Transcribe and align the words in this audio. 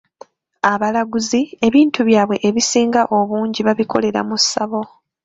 Abalaguzi, 0.71 1.41
ebintu 1.67 1.99
byabwe 2.09 2.35
ebisinga 2.47 3.01
obungi 3.17 3.61
babikolera 3.67 4.19
mu 4.29 4.35
ssabo. 4.41 4.81